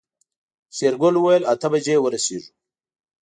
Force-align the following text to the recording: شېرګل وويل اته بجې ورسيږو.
شېرګل 0.75 1.15
وويل 1.17 1.43
اته 1.53 1.67
بجې 1.71 1.95
ورسيږو. 1.99 2.51